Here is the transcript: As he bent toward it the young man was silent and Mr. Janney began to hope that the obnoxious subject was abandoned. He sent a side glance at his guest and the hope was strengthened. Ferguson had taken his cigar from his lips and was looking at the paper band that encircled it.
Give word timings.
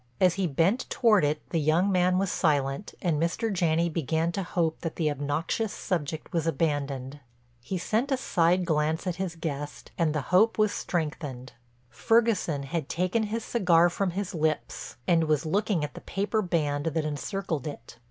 As 0.19 0.33
he 0.33 0.47
bent 0.47 0.89
toward 0.89 1.23
it 1.23 1.47
the 1.51 1.59
young 1.61 1.91
man 1.91 2.17
was 2.17 2.31
silent 2.31 2.95
and 3.03 3.21
Mr. 3.21 3.53
Janney 3.53 3.87
began 3.87 4.31
to 4.31 4.41
hope 4.41 4.79
that 4.81 4.95
the 4.95 5.11
obnoxious 5.11 5.71
subject 5.71 6.33
was 6.33 6.47
abandoned. 6.47 7.19
He 7.59 7.77
sent 7.77 8.11
a 8.11 8.17
side 8.17 8.65
glance 8.65 9.05
at 9.05 9.17
his 9.17 9.35
guest 9.35 9.91
and 9.99 10.11
the 10.15 10.21
hope 10.33 10.57
was 10.57 10.73
strengthened. 10.73 11.53
Ferguson 11.91 12.63
had 12.63 12.89
taken 12.89 13.21
his 13.29 13.45
cigar 13.45 13.91
from 13.91 14.09
his 14.17 14.33
lips 14.33 14.95
and 15.07 15.25
was 15.25 15.45
looking 15.45 15.83
at 15.83 15.93
the 15.93 16.01
paper 16.01 16.41
band 16.41 16.85
that 16.87 17.05
encircled 17.05 17.67
it. 17.67 17.99